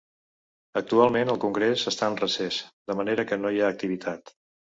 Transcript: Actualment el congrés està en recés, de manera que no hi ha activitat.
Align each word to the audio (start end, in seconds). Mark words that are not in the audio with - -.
Actualment 0.79 1.31
el 1.33 1.39
congrés 1.43 1.83
està 1.91 2.09
en 2.13 2.17
recés, 2.23 2.59
de 2.93 2.97
manera 3.01 3.27
que 3.33 3.39
no 3.45 3.53
hi 3.59 3.63
ha 3.67 3.71
activitat. 3.77 4.35